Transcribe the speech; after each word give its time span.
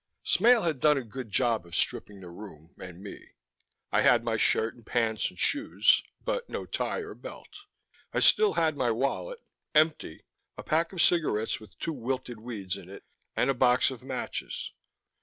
Smale 0.23 0.63
had 0.63 0.79
done 0.79 0.97
a 0.97 1.03
good 1.03 1.29
job 1.29 1.63
of 1.63 1.75
stripping 1.75 2.21
the 2.21 2.29
room 2.31 2.73
and 2.79 3.03
me. 3.03 3.33
I 3.91 4.01
had 4.01 4.23
my 4.23 4.35
shirt 4.35 4.73
and 4.73 4.83
pants 4.83 5.29
and 5.29 5.37
shoes, 5.37 6.01
but 6.25 6.49
no 6.49 6.65
tie 6.65 7.01
or 7.01 7.13
belt. 7.13 7.49
I 8.11 8.19
still 8.21 8.53
had 8.53 8.75
my 8.75 8.89
wallet 8.89 9.43
empty, 9.75 10.23
a 10.57 10.63
pack 10.63 10.91
of 10.91 11.03
cigarettes 11.03 11.59
with 11.59 11.77
two 11.77 11.93
wilted 11.93 12.39
weeds 12.39 12.77
in 12.77 12.89
it, 12.89 13.03
and 13.35 13.51
a 13.51 13.53
box 13.53 13.91
of 13.91 14.01
matches. 14.01 14.71